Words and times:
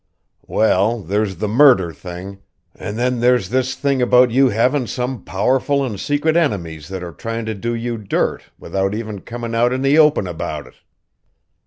"Well, 0.47 1.01
there's 1.01 1.35
the 1.35 1.47
murder 1.47 1.93
thing, 1.93 2.39
and 2.75 2.97
then 2.97 3.19
there's 3.19 3.49
this 3.49 3.75
thing 3.75 4.01
about 4.01 4.31
you 4.31 4.49
havin' 4.49 4.87
some 4.87 5.23
powerful 5.23 5.85
and 5.85 5.99
secret 5.99 6.35
enemies 6.35 6.87
that 6.87 7.03
are 7.03 7.11
tryin' 7.13 7.45
to 7.45 7.53
do 7.53 7.75
you 7.75 7.99
dirt 7.99 8.45
without 8.57 8.95
even 8.95 9.21
comin' 9.21 9.53
out 9.53 9.71
in 9.71 9.83
the 9.83 9.99
open 9.99 10.25
about 10.25 10.65
it. 10.65 10.73